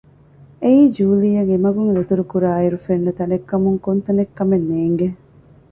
[0.63, 5.07] އެއީ ޖޫލީއަށް އެމަގުން ދަތުރުކުރާ އިރު ފެންނަ ތަނެއްކަމަކު ކޮންތަނެއް ކަމެއް ނޭގެ